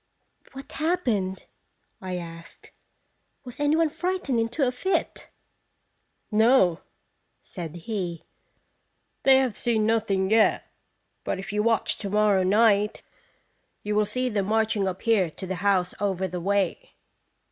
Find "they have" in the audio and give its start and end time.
9.21-9.55